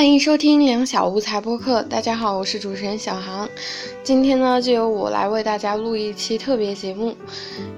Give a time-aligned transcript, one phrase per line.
[0.00, 1.82] 欢迎收听两小无才播客。
[1.82, 3.46] 大家好，我是主持人小航。
[4.02, 7.14] 今天呢，就由我来为大家录一期特别节目。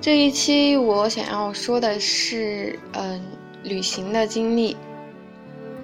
[0.01, 3.21] 这一期我想要说的是，嗯，
[3.65, 4.77] 旅行的经历，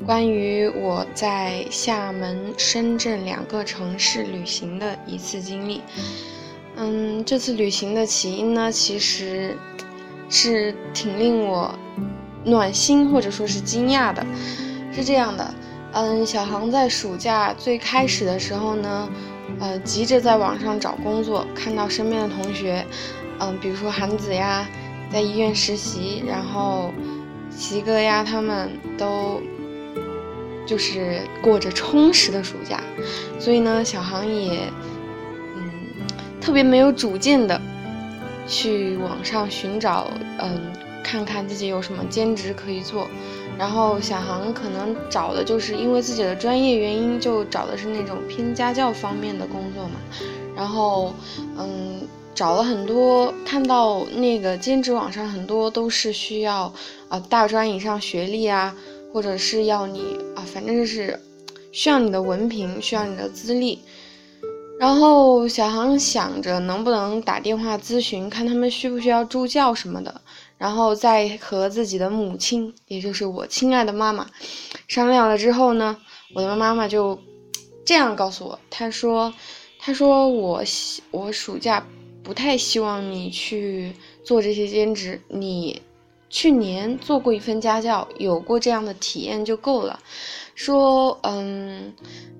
[0.06, 5.80] 关于我在厦门、深圳两个城市旅行的一次经历。
[6.76, 9.56] 嗯，这次旅行的起因呢，其实
[10.28, 11.76] 是挺令我
[12.44, 14.24] 暖心或者说是惊讶的。
[14.92, 15.52] 是这样的。
[15.92, 19.08] 嗯，小航在暑假最开始的时候呢，
[19.58, 22.84] 呃，急着在网上找工作，看到身边的同学，
[23.40, 24.68] 嗯，比如说韩子呀，
[25.10, 26.92] 在医院实习，然后
[27.50, 29.40] 齐哥呀，他们都
[30.66, 32.80] 就是过着充实的暑假，
[33.40, 34.70] 所以呢，小航也
[35.56, 35.70] 嗯
[36.40, 37.58] 特别没有主见的
[38.46, 40.60] 去网上寻找，嗯，
[41.02, 43.08] 看看自己有什么兼职可以做。
[43.58, 49.98] 然后小航可能找的就是因为自己的专业原因，就找的是那种偏家教方面的工作嘛。
[50.54, 51.12] 然后，
[51.58, 52.00] 嗯，
[52.34, 56.72] 找了很多，看到那个兼职网上很多都是需要
[57.08, 58.72] 啊大专以上学历啊，
[59.12, 61.18] 或者是要你啊，反正就是
[61.72, 63.80] 需要你的文凭，需要你的资历。
[64.78, 70.20] 然后小航想着能不能打电话咨询，看他们需不需要助教什么的。
[70.58, 74.26] 然后再和自己的母亲，也就是我亲爱的妈妈
[74.88, 75.96] 商量了之后呢，
[76.34, 77.16] 我的妈妈就
[77.86, 79.32] 这样告诉我，她说
[79.78, 80.60] ：“她说我
[81.12, 81.86] 我暑假
[82.24, 83.92] 不太希望你去
[84.24, 85.80] 做这些兼职，你
[86.28, 90.00] 去年做过一份家教，有过这样的体验就够了。
[90.56, 91.94] 说嗯，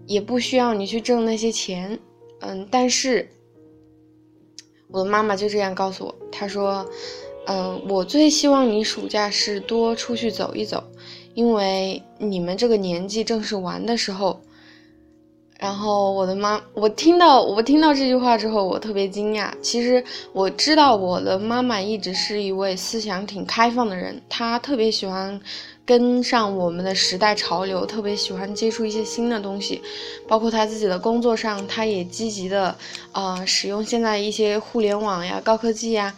[0.07, 1.97] 也不需要你去挣那些钱，
[2.41, 3.31] 嗯，但是
[4.89, 6.85] 我的妈妈就这样告诉我，她说。”
[7.51, 10.85] 嗯，我最希望你暑假是多出去走一走，
[11.35, 14.39] 因为你们这个年纪正是玩的时候。
[15.59, 19.51] 然后我的妈，我听到我听到这句话之后，我特别惊讶。
[19.61, 25.41] 其实我知道我的妈妈一直是一位思想挺开放的人，她特别喜欢
[25.85, 29.83] 跟上我们的时代潮流，特别喜欢接触一些新的东西，
[30.29, 32.77] 包括她自己的工作上，她也积极的
[33.11, 36.15] 啊使用现在一些互联网呀、高科技呀。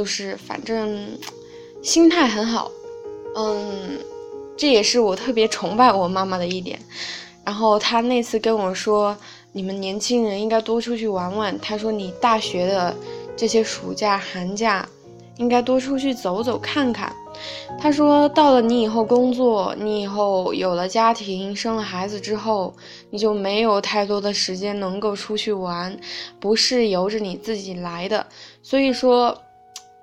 [0.00, 1.06] 就是反正
[1.82, 2.70] 心态很好，
[3.36, 3.98] 嗯，
[4.56, 6.80] 这也是我特别崇拜我妈妈的一点。
[7.44, 9.14] 然后她那次跟我说，
[9.52, 11.60] 你们年轻人应该多出去玩玩。
[11.60, 12.96] 她说你大学的
[13.36, 14.88] 这些暑假寒假，
[15.36, 17.14] 应该多出去走走看看。
[17.78, 22.74] 她说到了你以后工作，你以后有了家庭，生了孩子之后，
[23.10, 25.94] 你就没有太多的时间能够出去玩，
[26.40, 28.26] 不是由着你自己来的。
[28.62, 29.36] 所以说。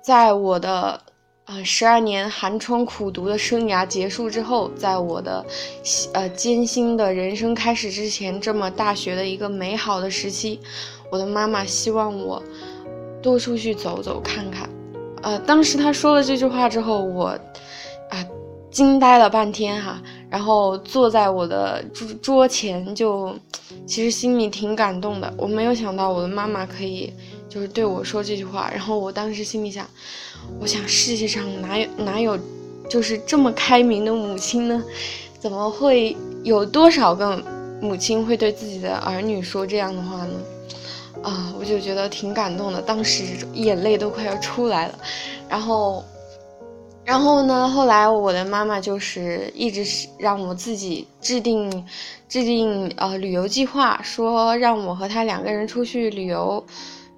[0.08, 0.98] 在我的
[1.44, 5.44] 呃十二年寒窗苦读的生涯结束之后，在我的
[6.14, 10.60] 呃艰辛的人生开始之前，这么大学的一个美好的时期，
[11.12, 12.42] 我的妈妈希望我
[13.20, 14.66] 多出去走走看看。
[15.22, 17.26] 呃，当时她说了这句话之后，我
[18.08, 18.26] 啊
[18.70, 23.36] 惊呆了半天哈，然后坐在我的桌桌前，就
[23.84, 25.30] 其实心里挺感动的。
[25.36, 27.12] 我没有想到我的妈妈可以。
[27.48, 29.88] 就是对我说这句话，然后我当时心里想，
[30.60, 32.38] 我想世界上哪有哪有，
[32.90, 34.82] 就是这么开明的母亲呢？
[35.40, 37.42] 怎么会有多少个
[37.80, 40.32] 母亲会对自己的儿女说这样的话呢？
[41.22, 44.98] 啊，我就觉得挺感动的，当时眼泪都快要出来了。
[45.48, 46.04] 然后，
[47.04, 51.86] 然后呢，后来我的妈妈就是一直是让我自己制定
[52.28, 56.62] 制定呃旅游计划，说让我和她两个人出去旅游。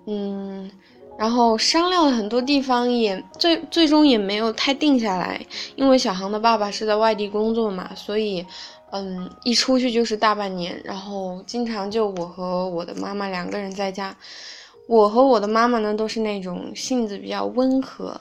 [0.07, 0.71] 嗯，
[1.19, 5.45] 然后商量了很多地方，也最最终也没有太定下来，
[5.77, 8.45] 因为小航的爸爸是在外地工作嘛，所以，
[8.91, 14.17] 嗯，一出去就是大半年，然后经常就我和我的妈妈两个人在家。
[14.89, 18.21] 我和我的妈妈呢，都是那种性子比较温和，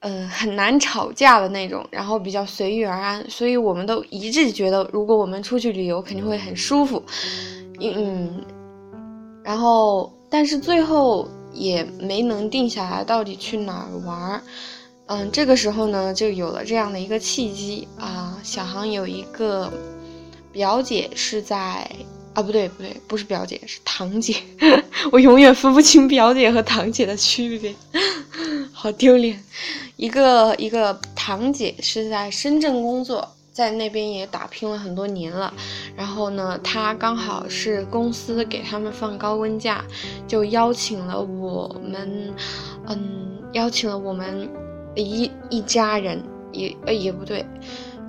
[0.00, 7.02] 呃，很难吵架的那种，然后比较随遇而安，所以我们都一致觉得，如果我们出去旅游，肯定会很舒服。
[7.80, 8.44] 嗯，
[9.44, 10.12] 然后。
[10.34, 14.42] 但是最后也没能定下来到底去哪儿玩儿，
[15.06, 18.36] 嗯，这个时候呢就有了这样的一个契机啊。
[18.42, 19.72] 小航有一个
[20.50, 21.88] 表姐是在
[22.34, 24.34] 啊，不对不对，不是表姐是堂姐，
[25.12, 27.72] 我永远分不清表姐和堂姐的区别，
[28.74, 29.40] 好丢脸。
[29.94, 33.36] 一个一个堂姐是在深圳工作。
[33.54, 35.54] 在那边也打拼了很多年了，
[35.96, 39.84] 然后呢，他刚好是公司给他们放高温假，
[40.26, 42.34] 就邀请了我们，
[42.88, 44.50] 嗯，邀请了我们
[44.96, 46.20] 一一家人，
[46.50, 47.46] 也呃也不对，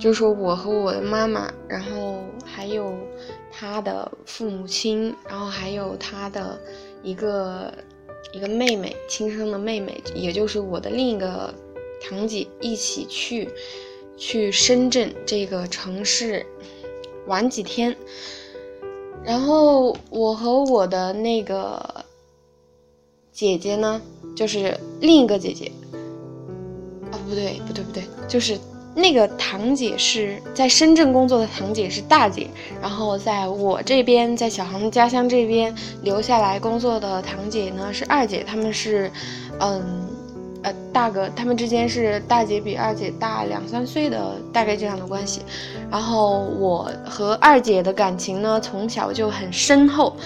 [0.00, 2.92] 就说我和我的妈妈，然后还有
[3.52, 6.58] 他的父母亲，然后还有他的
[7.04, 7.72] 一个
[8.32, 11.54] 一个妹妹，亲生的妹妹，也就是我的另一个
[12.02, 13.48] 堂姐，一起去
[14.16, 16.44] 去深圳这个城市
[17.26, 17.96] 玩几天。
[19.24, 22.04] 然后我和我的那个
[23.32, 24.00] 姐姐呢，
[24.34, 25.70] 就是另一个姐姐，
[27.10, 28.58] 啊，不对，不对，不对，就是。
[28.98, 32.48] 那个堂姐是在深圳工作的堂姐是大姐，
[32.80, 39.12] 然后在我这边，在小航的家乡这边留下来工作的堂姐呢是二姐，他们是，
[39.60, 40.05] 嗯，
[40.66, 45.42] 呃，大哥，他们之间是大姐比二姐大两三岁的大概这样的关系，
[45.88, 50.16] 然后我和二姐的感情呢从小就很深厚，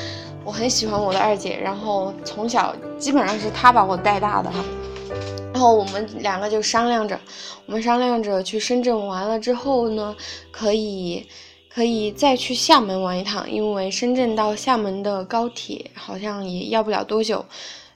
[0.42, 4.64] 我很喜欢我的二姐，然后从小基本上是她把我带大的哈。
[5.52, 7.20] 然后我们两个就商量着，
[7.66, 10.16] 我们商量着去深圳玩了之后呢，
[10.50, 11.26] 可以，
[11.69, 17.44] 可以再去厦门玩一趟，因为深圳到厦门的高铁好像也要不了多久。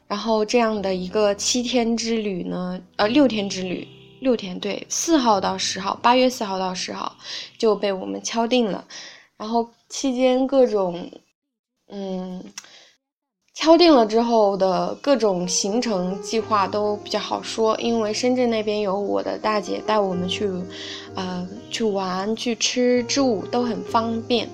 [0.06, 3.86] 然后这样的一个七天之旅呢，呃，六天之旅，
[4.20, 7.16] 六天对，四号到十号，八月四号到十号
[7.58, 8.84] 就被我们敲定了。
[9.36, 11.10] 然后期间各种，
[11.88, 12.42] 嗯。
[13.56, 20.50] 敲定了之后的各种行程计划都比较好说，因为深圳那边有我的大姐带我们去，
[21.14, 24.48] 呃，去玩、去吃、住都很方便。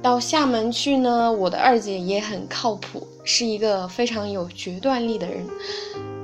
[0.00, 5.44] 到厦门去呢，我的二姐也很靠谱，是一个非常有决断力的人，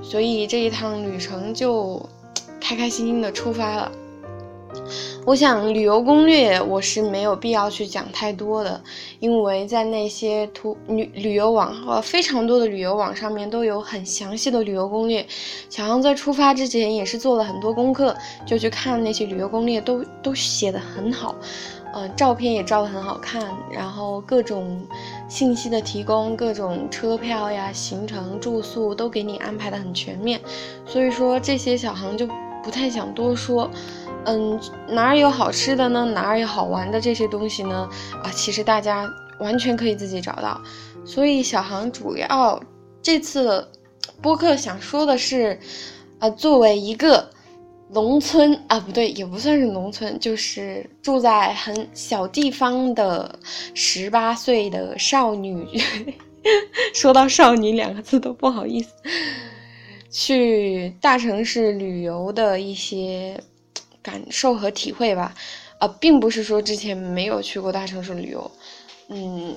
[0.03, 2.00] 所以这一趟旅程就
[2.61, 3.91] 开开心心的出发了。
[5.25, 8.81] 我想旅游攻略我是没有必要去讲太多的，
[9.21, 15.25] 因为在那些图旅旅游网和非常多的旅游网上面都有很详细的旅游攻略。
[15.70, 21.35] 小航在出发之前也是做了很多功课，就去看那些旅游攻略，都都写的很好，
[21.94, 24.85] 呃，照片也照的很好看，然后各种
[25.29, 30.41] 信息的提供，各种车票呀、行程、住宿都给你安排的很全面，
[30.85, 32.26] 所以说这些小航就
[32.64, 33.70] 不太想多说。
[34.26, 34.58] 嗯，
[34.88, 36.05] 哪儿有好吃的呢？
[36.05, 37.88] 哪儿有好玩的这些东西呢？
[38.23, 39.08] 啊，其实大家
[39.38, 40.61] 完全可以自己找到。
[41.05, 42.61] 所以小航主要
[43.02, 43.69] 这次
[44.20, 45.61] 播客想说的是，
[46.19, 47.31] 呃，作为一个
[47.88, 53.38] 农村啊，不对，也不算是农村，就是住在很小地方的
[53.75, 55.66] 十八岁的少女，
[56.94, 58.92] 说到少女两个字都不好意思，
[60.10, 63.38] 去大城市旅游的一些。
[64.04, 65.34] 感受和体会吧，
[65.78, 68.50] 啊，并不是说之前没有去过大城市旅游，
[69.08, 69.56] 嗯，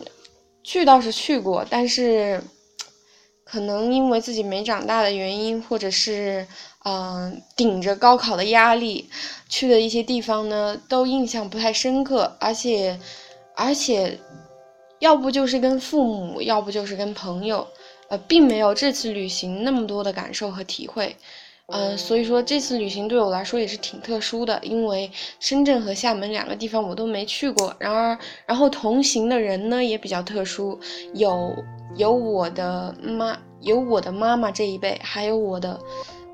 [0.63, 2.41] 去倒是去过，但是
[3.50, 6.46] 可能因为自己没长大的原因，或者是
[6.84, 9.10] 嗯顶着高考的压力
[9.48, 13.00] 去的一些地方呢，都印象不太深刻，而且
[13.56, 14.20] 而且
[15.00, 17.68] 要不就是跟父母，要不就是跟朋友，
[18.10, 21.16] 呃，并没有这次旅行那么多的感受和体会。
[21.67, 27.75] 嗯，所以说这次旅行对我来说也是挺特殊的，因为深圳和厦门两个地方我都没去过。
[27.77, 30.79] 然而，然后同行的人呢也比较特殊，
[31.13, 31.53] 有
[31.97, 35.77] 有我的妈，有我的妈妈这一辈，还有我的，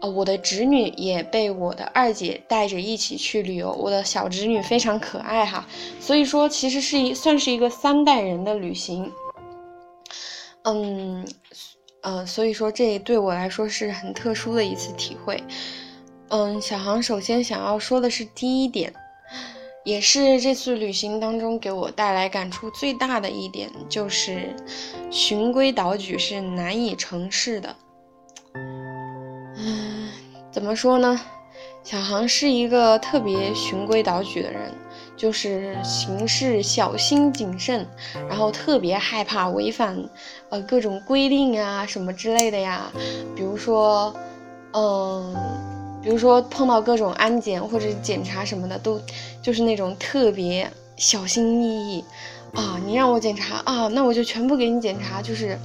[0.02, 3.72] 呃，我的侄女也被我的二姐带着一起去旅游。
[3.72, 5.68] 我的小侄女非常可爱哈，
[6.00, 9.12] 所以说其实是一算是一个三代人的旅行。
[10.62, 11.26] 嗯。
[12.04, 15.42] 呃，所以说这对我来说是很特殊的一次体会。
[16.30, 18.94] 嗯，小航首先想要说的是第一点，
[19.84, 24.56] 也是这次旅行当中给我带来感触最大的一点，就是
[25.10, 27.76] 循规蹈矩是难以成事的。
[29.56, 30.10] 嗯，
[30.52, 31.20] 怎么说呢？
[31.84, 34.74] 小航是一个特别循规蹈矩的人。
[35.16, 37.86] 就是行事小心谨慎，
[38.28, 39.98] 然后特别害怕违反，
[40.50, 42.92] 呃各种规定啊什么之类的呀。
[43.36, 44.14] 比如说，
[44.74, 45.36] 嗯，
[46.02, 49.00] 比如说碰到各种安检或者检查什么的，都
[49.42, 52.04] 就是那种特别小心翼翼
[52.54, 52.80] 啊。
[52.84, 55.22] 你让我检查啊，那我就全部给你检查。
[55.22, 55.58] 就是，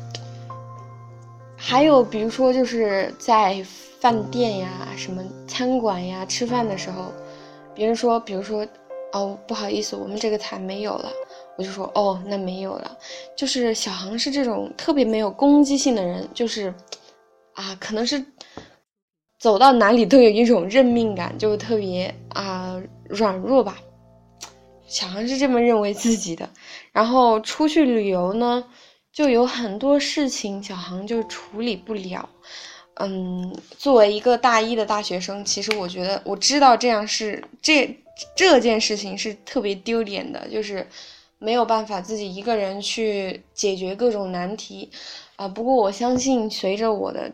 [1.56, 3.64] 还有比如说就是在
[3.98, 7.12] 饭店呀、什么餐馆呀吃饭的时候，
[7.74, 8.64] 别人说，比如说。
[9.12, 11.10] 哦，不好意思，我们这个台没有了。
[11.56, 12.96] 我就说，哦，那没有了。
[13.36, 16.72] 就是小航是这种特别没有攻击性的人，就是，
[17.54, 18.24] 啊，可能是
[19.40, 23.78] 走到哪里都有一种认命感，就特别啊软弱吧。
[24.86, 26.48] 小航是这么认为自己的。
[26.92, 28.62] 然后出去旅游呢，
[29.12, 32.28] 就有很多事情小航就处理不了。
[33.00, 37.98] 嗯，作为一个大一的大学生，其实我觉得我知道这样是这。
[38.34, 40.86] 这件事情是特别丢脸的，就是
[41.38, 44.90] 没有办法自己一个人去解决各种难题
[45.36, 45.46] 啊。
[45.46, 47.30] 不过我相信，随着我的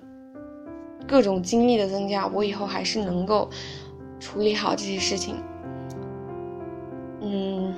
[1.07, 3.49] 各种经历的增加，我以后还是能够
[4.21, 5.37] 处理好这些事情。
[7.21, 7.75] 嗯，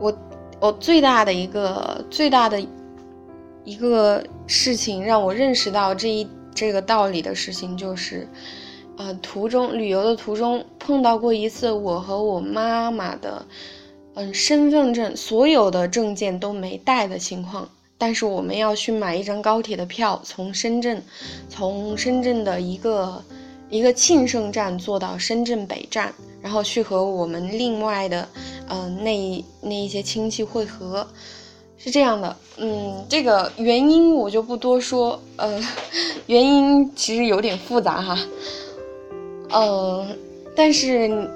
[0.00, 0.18] 我
[0.60, 2.60] 我最大的一个最大的
[3.64, 8.28] 一个事情，让我认识到这一这个道理的事情，就是，
[8.96, 13.44] 呃，途中旅游的途中碰到过一次，我和我妈妈的，
[14.14, 21.02] 嗯，身份证所有的证件都没带的情况，但是我们要去买一张高铁的票，从深圳，
[21.48, 23.22] 从深圳的一个
[23.70, 26.14] 一个庆盛站坐到深圳北站。
[26.44, 28.28] 然后去和我们另外的，
[28.68, 31.08] 嗯，那那一些亲戚会合，
[31.78, 35.58] 是这样的，嗯，这个原因我就不多说，呃，
[36.28, 38.18] 原因其实有点复杂哈，
[39.54, 40.18] 嗯，
[40.56, 41.28] 但是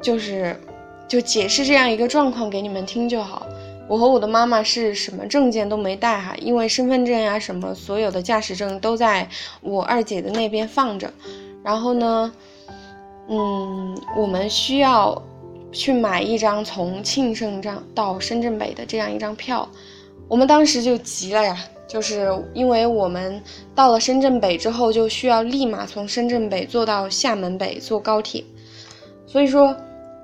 [0.00, 0.58] 就是
[1.06, 3.46] 就解释这样一个状况给你们听就好。
[3.88, 9.28] 我和我的妈妈是什么证件都没带哈，因为身份证呀什么所有的驾驶证都在
[9.60, 11.12] 我二姐的那边放着，
[11.62, 12.32] 然后呢。
[13.28, 15.20] 嗯，我们需要
[15.72, 19.68] 去买一张从庆盛站到深圳北的这样一张票。
[20.28, 23.40] 我们当时就急了呀，就是因为我们
[23.74, 28.42] 到了深圳北之后，就需要立马从深圳北坐到厦门北坐高铁。
[29.26, 29.74] 所以说，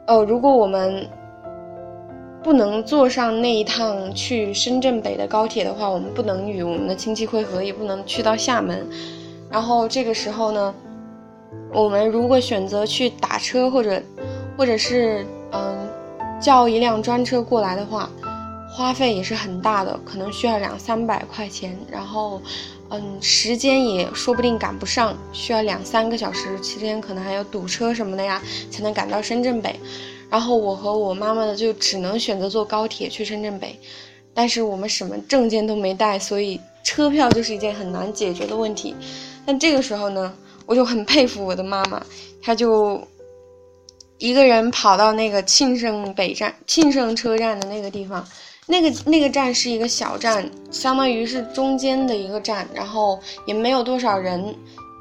[0.07, 1.07] 呃，如果我们
[2.43, 8.87] 不能坐上那一趟去深圳北的高铁的话，我们不能与我们的亲戚会合，也不能去到厦门。
[9.51, 10.75] 然后这个时候呢？
[11.75, 14.03] 我们如果选择去打车，或者，
[14.59, 15.89] 或者是嗯，
[16.39, 18.11] 叫一辆专车过来的话，
[18.73, 21.79] 花费也是很大的，可能需要两三百块钱。
[21.91, 22.41] 然后，
[22.89, 29.79] 嗯，时间也说不定赶不上，需要两三个小时，期间可能还有堵车什么的呀，才能赶到深圳北。
[30.31, 33.79] 然后我和我妈妈呢，就只能选择坐高铁去深圳北，
[34.33, 38.97] 但是我们什么证件都没带，所以车票就是一件很难解决的问题。
[39.45, 40.33] 但这个时候呢？
[40.65, 42.01] 我就很佩服我的妈妈，
[42.41, 43.03] 她就
[44.19, 48.25] 一个人跑到那个庆盛北站、庆盛车站的那个地方，
[48.73, 54.55] 那个那个站是一个小站，相当于是中间的一个站，然后也没有多少人，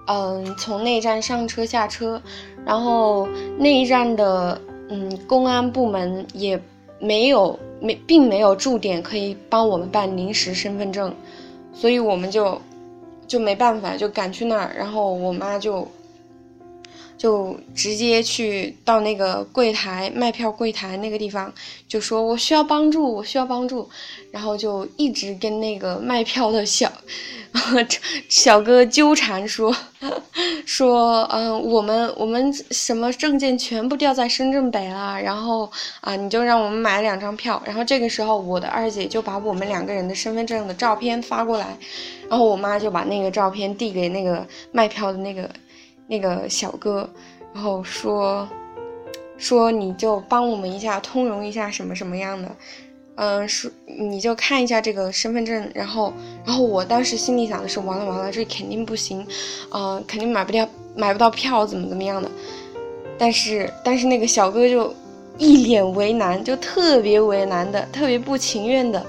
[0.08, 2.22] 嗯，从那站上车下车，
[2.66, 4.60] 然后那一站的
[4.90, 6.60] 嗯公安部门也
[7.00, 11.16] 没有没并没有驻点可以帮我们办临时身份证，
[11.74, 12.60] 所以我们就。
[13.28, 15.88] 就没办法，就赶去那儿，然后我妈就
[17.22, 21.54] 就直接去到那个柜台卖票柜台那个地方，
[21.88, 23.88] 就说我需要帮助，我需要帮助，
[24.32, 26.92] 然后就一直跟那个卖票的小
[28.28, 29.72] 小哥纠缠， 说
[30.66, 41.78] 说嗯，我们我们什么证件全部掉在深圳北了，然后啊，你就让我们买两张票，然后这个时候我的二姐就把我们两个人的身份证的照片发过来。
[42.28, 45.48] 然后我妈就把那个照片递给那个卖票的那个
[46.12, 47.10] 那个小哥，
[47.54, 48.46] 然后说
[49.38, 52.52] 说你就帮我们一下通融一下什么什么样的，
[53.16, 56.12] 嗯，说你就看一下这个身份证，然后
[56.46, 59.26] 然后我当时心里想的是完了完了，这肯定不行，
[59.74, 62.30] 嗯，肯定买不掉买不到票怎么怎么样的，
[63.18, 64.94] 但是但是那个小哥就
[65.38, 69.02] 一脸为难，就特别为难的，特别不情愿的。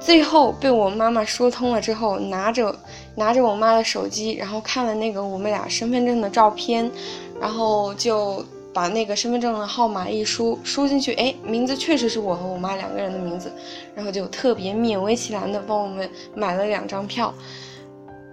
[0.00, 2.74] 最后被我妈妈说通了之后，拿着
[3.14, 6.90] 拿着我妈的手机，然后看了那个我们俩身份证的照片，
[7.38, 8.42] 然后就
[8.72, 13.52] 把那个身份证的号码一输输进去，哎，名字确实是我和我妈两个人的名字，
[13.94, 17.32] 然后就特别勉为其难的帮我们买了两张票，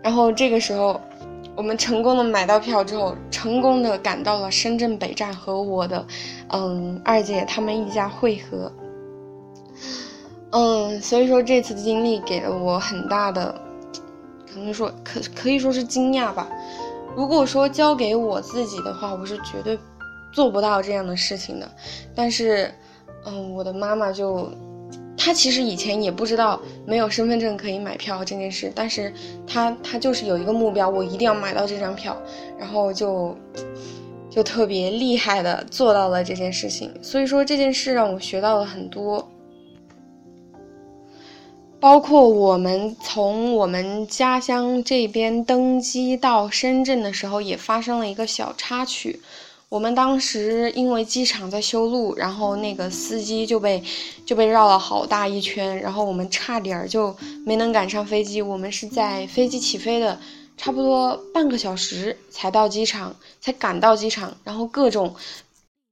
[0.02, 1.00] 然后这个时候
[1.54, 6.06] 我们成功的买到票之后，成功的赶到了深圳北站和我的
[6.50, 8.72] 嗯二姐他们一家会合。
[10.60, 13.54] 嗯，所以说这次的经历给了我很大的，
[14.52, 16.50] 可能说可可以说是惊讶吧。
[17.16, 19.78] 如果说交给我自己的话，我是绝对
[20.34, 21.72] 做不到这样的事情的。
[22.16, 22.72] 但是，
[23.28, 24.50] 嗯，我的妈妈就，
[25.16, 29.14] 她其实以前也不知道没有身份证可以买票这件事，但是
[29.46, 32.18] 她她就是有一个目标，我一定要买到这张票，
[32.58, 33.38] 然后就
[34.28, 36.92] 就特别厉害的做到了这件事情。
[37.04, 39.24] 所以说这件事让我学到了很多。
[41.88, 49.22] 包括我们从我们家乡这边登机到深圳的时候，也发生了一个小插曲。
[49.70, 53.82] 我们当时因为机场在修路，然后那个司机就被
[54.26, 57.16] 就被绕了好大一圈，然后我们差点就
[57.46, 58.42] 没能赶上飞机。
[58.42, 60.20] 我们是在飞机起飞的
[60.58, 65.16] 差不多半个小时才到机场，才赶到机场，然后各种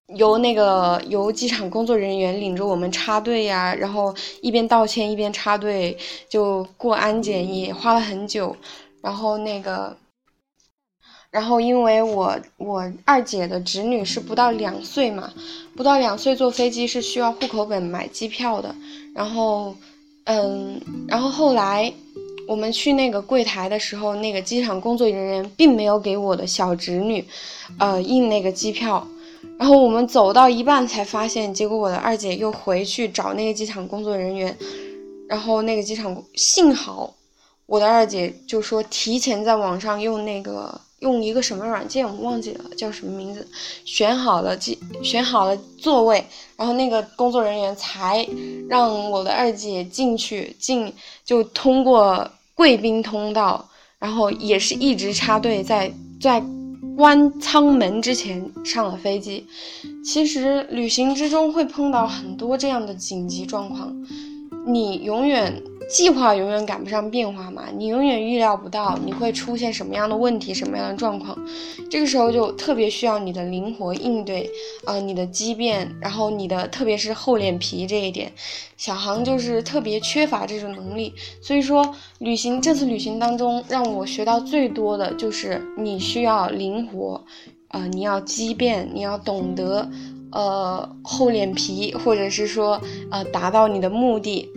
[0.08, 5.98] 由那个由机场工作人员领着我们插队呀，然后一边道歉一边插队，
[6.30, 8.56] 就过安检也花了很久。
[9.02, 9.98] 然后那个，
[11.32, 15.34] 然后因为我我二姐的侄女是不到两岁嘛，
[15.76, 18.76] 不到两岁坐飞机是需要户口本买机票的。
[19.16, 19.76] 然后，
[20.26, 21.92] 嗯，然后后来
[22.48, 27.26] 我们去那个柜台的时候，那个机场工作人员并没有给我的小侄女，
[27.80, 29.08] 呃，印那个机票。
[29.58, 34.56] 然后我们走到一半才发现，结果我的二姐又回去找那个机场工作人员，
[35.30, 37.14] 然后那个机场幸好
[37.66, 43.48] 我的二姐就说提前在网上用那个用一个什么软件，我忘记了叫什么名字，
[43.86, 46.24] 选好了机选好了座位，
[46.58, 48.28] 然后那个工作人员才
[48.70, 50.94] 让我的二姐进去进，
[51.24, 53.66] 就通过贵宾通道，
[53.98, 55.90] 然后也是一直插队在
[56.22, 56.44] 在。
[56.96, 59.46] 关舱门之前上了飞机，
[60.04, 63.94] 其实旅行之中会碰到很多这样的紧急状况，
[64.66, 65.62] 你永远。
[65.88, 71.38] 计划永远赶不上变化嘛，你永远预料不到你会出现什么样的问题，什么样的状况，
[71.92, 74.50] 这个时候就特别需要你的灵活应对，
[74.88, 78.32] 呃，你的机变，然后你的特别是厚脸皮这一点，
[78.78, 87.24] 小航就是特别缺乏这种能力，所以说旅行这次旅行当中让我学到最多的就是你需要灵活，
[87.68, 89.88] 呃，你要机变，你要懂得，
[90.36, 94.50] 呃，厚脸皮，或者是说，呃，达到你的目的。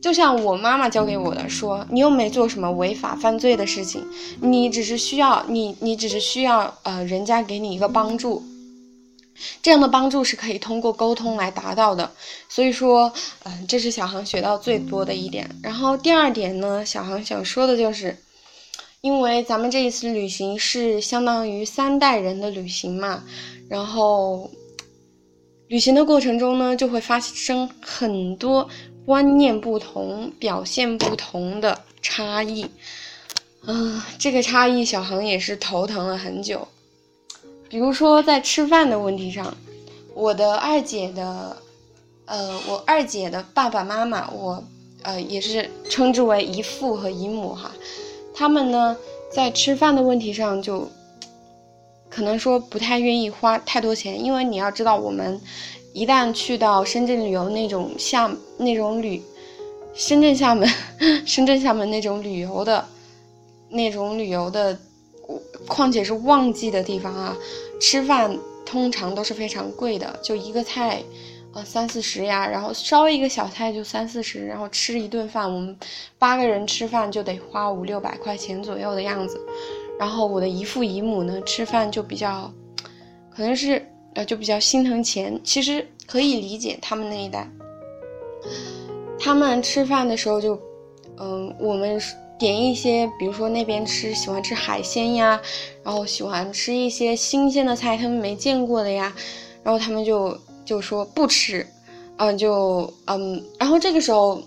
[0.00, 4.02] 就像我妈妈教给我的，说你又没做什么违法犯罪的事情，
[4.40, 8.42] 你只是需要你，你只是需要呃人家给你一个帮助，
[9.60, 12.10] 这样的帮助是可以通过沟通来达到的。
[12.48, 15.46] 所以说，嗯，这是小航学到最多的一点。
[15.62, 18.16] 然后第二点呢，小航想说的就是，
[19.02, 23.22] 因为咱们这一次旅行是相当于三代人的旅行嘛，
[23.68, 24.50] 然后
[25.68, 28.68] 旅行的过程中呢，就会发生很多。
[29.06, 32.64] 观念不同，表现不同的差异，
[33.66, 36.66] 嗯，这个差异小恒也是头疼了很久。
[37.68, 39.54] 比如说在吃饭的问题上，
[40.14, 41.54] 我的二姐的，
[42.24, 44.64] 呃，我二姐的爸爸妈妈，我
[45.02, 47.70] 呃也是称之为姨父和姨母哈，
[48.34, 48.96] 他们呢
[49.30, 50.90] 在吃饭的问题上就
[52.14, 55.40] 可能说不太愿意花太多钱，因为你要知道我们。
[55.92, 59.22] 一旦去到深圳旅游那种厦那种旅，
[59.94, 60.68] 深圳厦门，
[61.24, 62.84] 深圳厦门那种旅游的，
[63.68, 64.76] 那种旅游的，
[65.68, 67.36] 况且是旺季的地方啊，
[67.80, 71.00] 吃饭通常都是非常贵的，就一个菜，
[71.52, 75.78] 呃三四十呀，然后稍微一个小菜就三四十，然后吃一顿饭，我们
[76.18, 79.40] 八个人吃饭就得花五六百块钱左右的样子，
[79.98, 82.50] 然后我的姨父姨母呢吃饭就比较，
[83.34, 83.84] 可能是。
[84.16, 87.50] 呃，就比较心疼钱，其实可以理解他们那一代。
[89.18, 90.56] 他们吃饭的时候就，
[91.18, 92.00] 嗯，我们
[92.38, 95.42] 点一些，比如说那边吃喜欢吃海鲜呀，
[95.82, 99.12] 然后喜欢吃一些新鲜的菜，他们没见过的呀，
[99.64, 101.66] 然后他们就就说不吃，
[102.18, 104.40] 嗯，就嗯，然后这个时候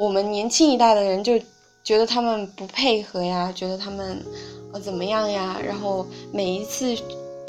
[0.00, 1.38] 我们年轻一代的人就
[1.84, 4.24] 觉得他们不配合呀，觉得他们
[4.72, 6.96] 呃怎么样呀，然后每一次。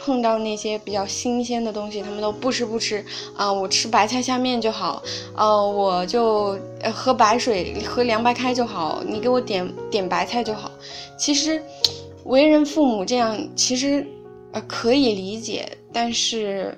[0.06, 3.02] 碰到那些比较新鲜的东西，他们都不吃不吃
[3.38, 3.50] 啊！
[3.50, 5.02] 我吃白菜下面就好，
[5.34, 6.60] 呃，我就
[6.94, 9.02] 喝白水，喝凉白开就好。
[9.08, 10.70] 你给我点点白菜就好。
[11.18, 11.64] 其实，
[12.26, 14.06] 为人父母这样其实
[14.52, 16.78] 呃可以理解，但是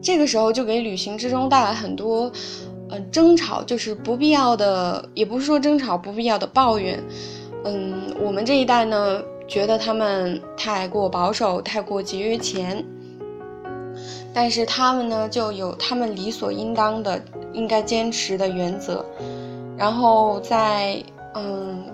[0.00, 2.30] 这个时候就给旅行之中带来很多
[2.88, 7.02] 呃争吵，就是不必要的，也不是说争吵，不必要的抱怨。
[7.64, 9.20] 嗯，我们这一代呢。
[9.50, 12.84] 觉得他们太过保守，太过节约钱，
[14.32, 17.20] 但是他们呢就有他们理所应当的
[17.52, 19.04] 应该坚持的原则，
[19.76, 21.02] 然后在
[21.34, 21.84] 嗯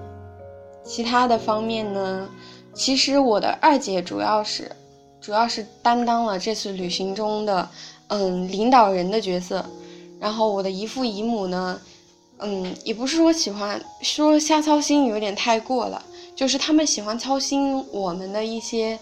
[0.84, 2.28] 其他的方面呢，
[2.74, 4.70] 其实我的二姐主要是
[5.18, 7.66] 主要是担当了这次旅行中的
[8.08, 9.64] 嗯领导人的角色，
[10.20, 11.80] 然后我的姨父姨母呢，
[12.40, 16.02] 嗯也不是说喜欢说瞎操心有点太过了。
[16.36, 18.98] 就是他们喜欢操心我们的一些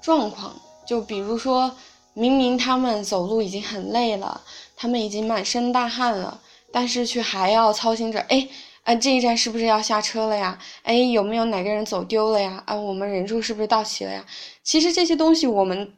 [0.00, 1.70] 状况，就比如说，
[2.14, 4.40] 明明他们走路已经很累了，
[4.74, 6.40] 他们已经满身大汗了，
[6.72, 8.48] 但是却还要操心着，哎，
[8.84, 10.58] 啊这一站是不是要下车了呀？
[10.82, 12.62] 哎，有没有哪个人走丢了呀？
[12.66, 14.24] 啊，我们人数是不是到齐了呀？
[14.64, 15.92] 其实这些东西我们，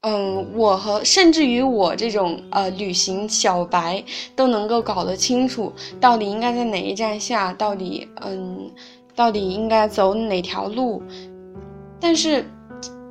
[0.00, 4.02] 嗯，我和甚至于我这种呃旅行小白
[4.34, 8.72] 都能够搞得清楚，到底应该在哪一站下，到底嗯。
[9.14, 11.02] 到底应该走哪条路？
[12.00, 12.44] 但是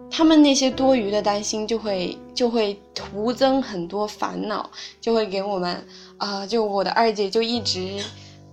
[0.10, 4.70] 他们那些多余的担心就会就会徒增很多烦恼，
[5.02, 5.86] 就会给我们
[6.18, 8.02] 啊，就我的二姐就一直。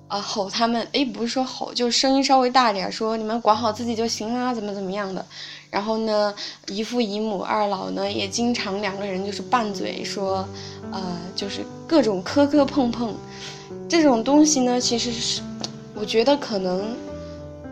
[0.09, 5.25] 啊，吼他们，哎，不是说吼，就声音稍微大点，说你们管好自己就行啦，怎么怎么样的。
[5.71, 6.35] 然后呢，
[6.67, 10.45] 姨父姨母二老呢，也经常两个人就是拌嘴，说，
[10.91, 13.15] 呃，就是各种磕磕碰碰。
[13.89, 15.43] 这种东西呢，其实是，
[15.95, 16.89] 我觉得可能，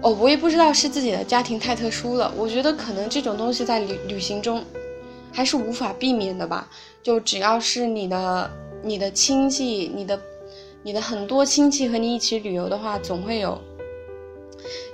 [0.02, 2.32] 哦，我也不知道是自己的家庭太特殊了。
[2.36, 4.64] 我觉得可能这种东西在旅旅行中，
[5.32, 6.70] 还是无法避免的吧。
[7.02, 8.50] 就只要是你的
[8.82, 10.20] 你的亲戚，你的。
[10.84, 13.60] 你的很多亲戚和你一起旅游的话，总会有，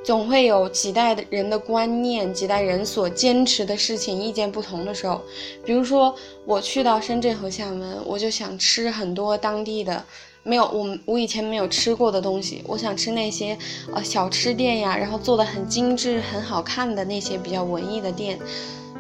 [0.02, 5.20] 总会有几代的人的观念，几代人所坚持的事情意见不同的时候。
[5.62, 6.12] 比如说，
[6.46, 10.02] 我去到深圳和厦门，我就想吃很多当地的
[10.44, 13.59] 没有我我以前没有吃过的东西，我想吃那些
[13.92, 18.38] 呃小吃店呀，然后做的很精致、很好看的那些比较文艺的店。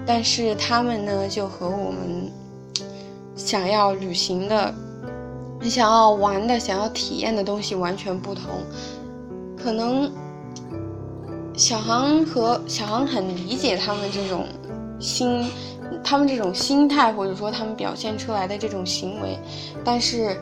[0.06, 2.32] 但是他们呢，就和我们
[3.36, 4.74] 想要旅行的。
[5.60, 8.44] 你想要玩的、想要体验的东西完全不同，
[9.56, 10.12] 可能
[11.56, 14.44] 小航和小航很理解他们这种
[15.00, 15.50] 心，
[16.02, 19.38] 他们这种心态，或者说他们表现出来的这种行为，
[19.82, 20.36] 但是，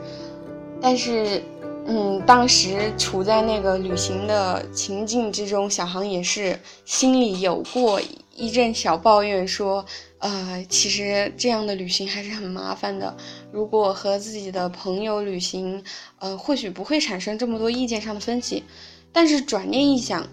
[0.83, 1.41] 但是，
[1.87, 8.01] 嗯，当时处在那个旅行的情境之中，小航也是心里有过
[8.35, 9.85] 一阵小抱怨，说。
[10.19, 13.13] 呃，其实这样的旅行还是很麻烦的。
[13.51, 15.83] 如果和自己的朋友旅行，
[16.19, 18.63] 呃，或许不会产生这么多意见上的分歧。
[19.11, 20.25] 但是转念一想，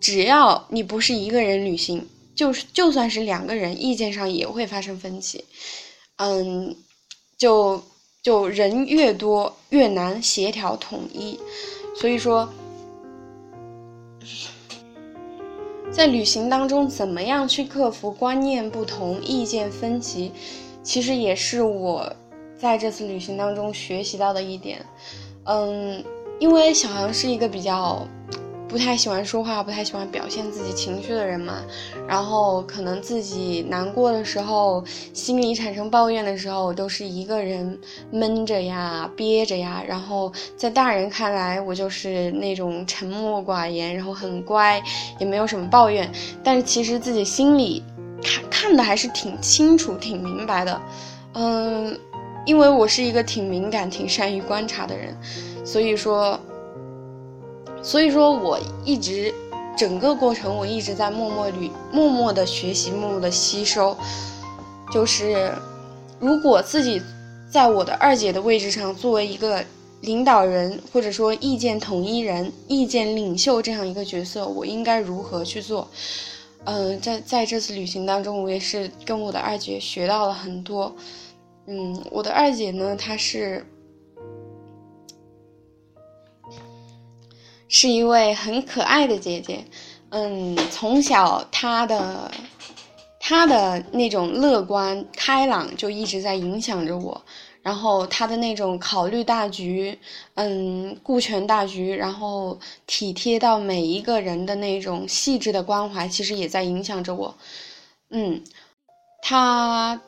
[0.00, 5.44] 只要你不是一个人旅行，就是就算是两个人，意见上也会发生分歧。
[6.16, 6.74] 嗯，
[7.36, 7.82] 就
[8.22, 11.38] 就人越多越难协调统一，
[11.94, 12.48] 所以说。
[15.90, 20.30] 在旅行当中，怎么样去克服观念不同、意见分歧，
[20.84, 22.14] 其实也是我
[22.56, 24.86] 在这次旅行当中学习到的一点。
[25.46, 26.04] 嗯，
[26.38, 28.06] 因为小杨是一个比较。
[28.70, 31.54] 不太喜欢说话，不太喜欢表现自己情绪的人嘛，
[32.06, 37.76] 然后可能自己难过的时候，心里产生抱怨的时候，都是一个人
[38.12, 39.82] 闷着呀，憋着呀。
[39.88, 44.80] 然后在大人看来，我就是那种沉默寡言，然后很乖，
[45.18, 46.08] 也没有什么抱怨。
[46.44, 47.82] 但是其实自己心里
[48.22, 50.80] 看看的还是挺清楚、挺明白的。
[51.34, 51.98] 嗯，
[52.46, 55.12] 因为我是一个挺敏感、挺善于观察的人，
[55.64, 56.38] 所以说。
[57.82, 59.34] 所以说，我一直
[59.76, 63.96] 整个过程，我一直在默默旅、默默的学习、默默的吸收。
[64.92, 65.50] 就是
[66.18, 67.00] 如果自己
[67.50, 69.64] 在我的二姐的位置上，作为一个
[70.02, 75.88] 领导人，或者说意见统一人、意见领袖这样一个角色，我应该如何去做？
[76.64, 80.94] 嗯，在在这次旅行当中，我也是跟我的二姐学到了很多。
[81.66, 83.64] 嗯，我的二姐呢，她是。
[87.70, 89.64] 是一位很可爱的姐姐，
[90.10, 92.30] 嗯，从小她的
[93.20, 97.22] 她的那种乐观开朗就一直在影响着我，
[97.62, 99.96] 然后她的那种考虑大局，
[100.34, 107.34] 嗯，顾全大局，然后体贴到每一个人的那种细致的关怀，其实也在影响着我，
[108.10, 108.42] 嗯，
[109.22, 109.98] 她。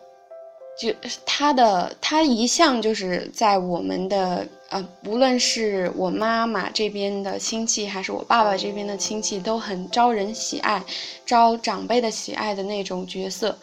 [0.80, 0.90] 就
[1.26, 10.82] 他的他一向就是在我们的呃，无论是我妈妈这边的亲戚，还是我爸爸这边的亲戚，都很招人喜爱，
[11.26, 13.58] 招长辈的喜爱的那种角色。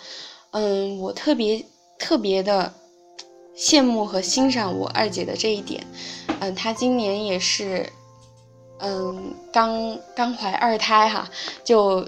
[0.52, 1.65] 嗯，我特别
[1.98, 2.72] 特别的
[3.58, 5.84] 羡慕和欣赏我二姐的这一点。
[6.41, 7.91] 嗯，她今年也是，
[8.78, 11.28] 嗯，刚刚怀二胎哈，
[11.63, 12.08] 就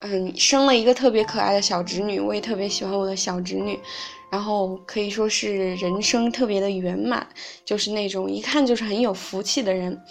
[0.00, 3.78] 嗯生了一个特别可爱的小侄女，我也特别喜欢我的小侄女。
[4.32, 7.26] 然后可以说是人生特别的圆满，
[7.66, 10.02] 就是那种一看就是很有福气的人，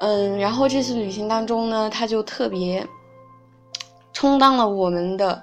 [0.00, 2.86] 嗯，然后这次旅行当中呢，他就特别
[4.12, 5.42] 充当了我们的，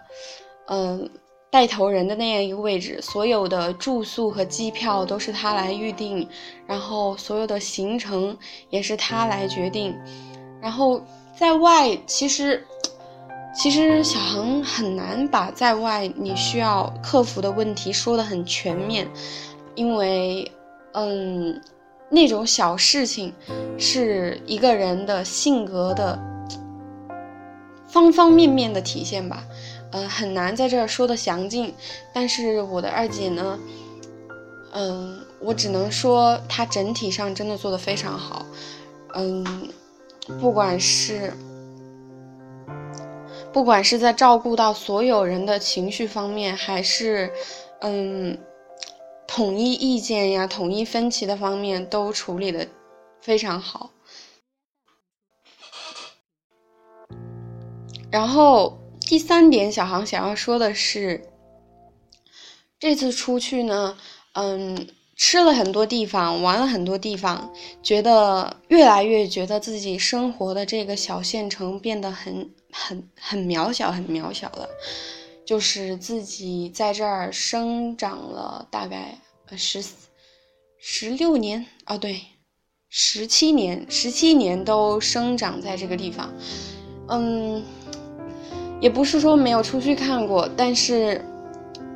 [0.67, 1.09] 嗯，
[1.49, 6.29] 带头人的那样一个位置，所有的住宿和机票都是他来预定，
[6.67, 8.37] 然后所有的行程
[8.69, 9.97] 也是他来决定，
[10.61, 11.03] 然后
[11.35, 12.63] 在外其实。
[13.53, 19.07] 其实小航很难把在外你需要克服的问题说的很全面，
[19.75, 20.49] 因为，
[20.93, 21.61] 嗯，
[22.09, 23.33] 那种小事情
[23.77, 26.17] 是一个人的性格的
[27.87, 29.43] 方方面面的体现吧，
[29.91, 31.73] 呃，很难在这儿说的详尽。
[32.13, 33.59] 但是我的二姐呢，
[34.71, 38.45] 嗯，我只能说她整体上真的做的非常好，
[39.13, 39.45] 嗯，
[40.39, 41.33] 不管是。
[43.53, 47.31] 不管是在照顾到所有人的情绪方面，还是
[47.81, 48.37] 嗯
[49.27, 52.67] 统一意见呀、统一分歧的方面，都处理的
[53.21, 53.91] 非常好。
[58.09, 61.29] 然后第三点，小航想要说的是，
[62.79, 63.97] 这次出去呢，
[64.33, 64.87] 嗯。
[65.23, 74.67] 吃了很多地方，玩了很多地方，觉得越来越觉得自己生活的这个小县城变得很很很渺小，很渺小了。
[75.45, 79.17] 就是自己在这儿生长了大概
[79.57, 79.83] 十
[80.79, 82.21] 十六年哦，对，
[82.89, 86.33] 十七年，十七年都生长在这个地方。
[87.09, 87.63] 嗯，
[88.79, 91.23] 也不是说没有出去看过，但是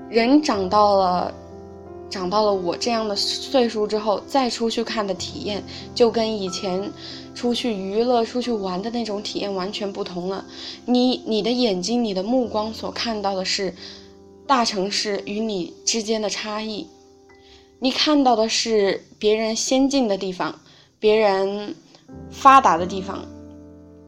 [0.10, 1.34] 人长到了。
[2.16, 5.62] 长到了我这样的岁数之后，再出去看的体验，
[5.94, 6.90] 就跟以前
[7.34, 10.46] 出去娱乐、出去玩的那种体验完全不同了。
[10.86, 13.76] 你、你的眼睛、你的目光所看到的是
[14.48, 16.88] 大城市与你之间的差异，
[17.80, 20.58] 你看到的是别人先进的地方，
[20.98, 21.76] 别人
[22.32, 23.26] 发达的地方，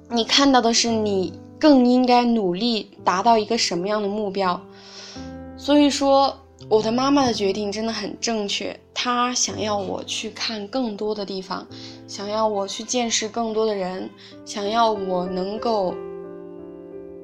[0.09, 4.61] 你看到的是你更应该努力达到一个什么样的目标。
[5.57, 6.37] 所以说。
[6.69, 11.65] 我的妈妈的决定真的很正确，她想要我去看更多的地方，
[12.07, 14.09] 想要我去见识更多的人，
[14.45, 15.95] 想要我能够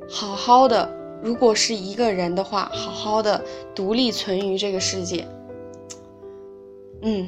[0.10, 0.89] 好好的，
[1.21, 3.43] 如果是一个人的话，好好的
[3.75, 5.27] 独立存于这个世界。
[7.01, 7.27] 嗯，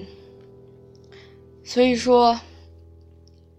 [1.65, 2.39] 所以说，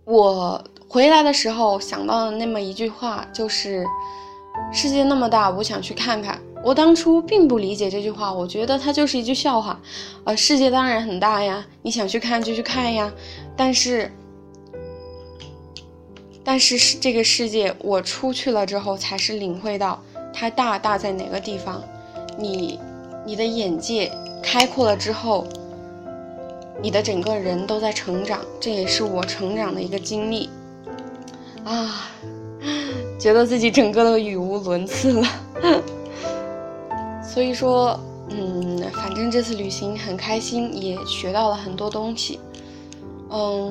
[0.05, 3.85] 我回来的时候想到的那么一句话就是：
[4.73, 6.41] 世界那么大，我想去看看。
[6.67, 9.81] 我当初并不理解这句话，我觉得它就是一句笑话。
[10.25, 13.09] 呃，世界当然很大呀，你想去看就去看呀。
[13.57, 14.11] 但是，
[16.43, 20.03] 但是是这个世界，我出去了之后才是领会到
[20.35, 21.81] 它大大在哪个地方。
[22.37, 22.81] 你，
[23.25, 24.11] 你的眼界
[24.43, 25.47] 开阔了之后，
[26.83, 30.51] 你的整个人都在成长，这也是我成长的一个经历。
[31.65, 32.11] 啊，
[33.21, 35.29] 觉得自己整个都语无伦次了。
[37.37, 42.41] 所以说，嗯，反正这次旅行很开心，也学到了很多东西。
[43.29, 43.71] 嗯，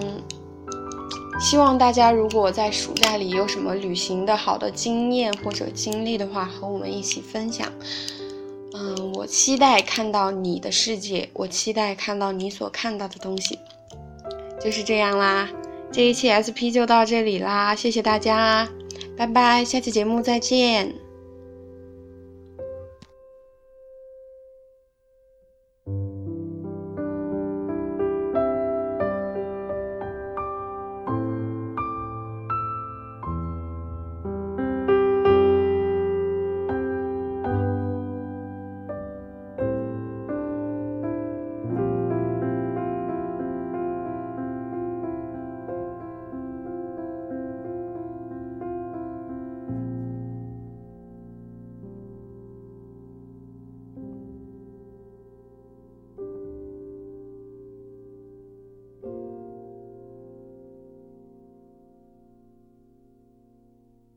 [1.40, 7.68] 希望大家如果在暑假里有什么旅行的好的经验或者经历的话，和我们一起分享。
[8.76, 13.58] 嗯，我期待看到你的世界，我期待看到你所看到的东西。
[14.62, 15.50] 就是这样啦，
[15.92, 18.70] 这一期 SP 就到这里啦，谢谢大家，
[19.18, 21.05] 拜拜，下期节目再见。